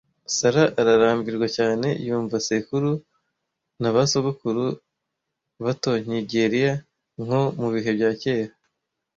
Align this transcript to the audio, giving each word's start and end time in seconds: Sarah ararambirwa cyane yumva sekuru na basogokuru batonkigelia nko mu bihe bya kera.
Sarah 0.35 0.67
ararambirwa 0.81 1.47
cyane 1.57 1.87
yumva 2.05 2.35
sekuru 2.47 2.91
na 3.81 3.89
basogokuru 3.95 4.65
batonkigelia 5.63 6.73
nko 7.23 7.41
mu 7.59 7.67
bihe 7.73 7.91
bya 7.97 8.11
kera. 8.21 8.53